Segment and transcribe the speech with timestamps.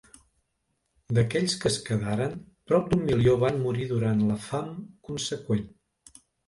[1.17, 2.35] D'aquells que es quedaren,
[2.73, 4.77] prop d'un milió van morir durant la fam
[5.11, 5.69] conseqüent.